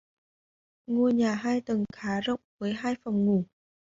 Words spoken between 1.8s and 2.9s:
khá rộng với